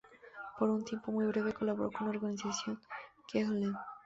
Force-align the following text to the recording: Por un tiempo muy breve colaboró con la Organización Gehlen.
Por 0.57 0.67
un 0.71 0.83
tiempo 0.83 1.11
muy 1.11 1.27
breve 1.27 1.53
colaboró 1.53 1.91
con 1.91 2.07
la 2.07 2.13
Organización 2.15 2.81
Gehlen. 3.31 3.75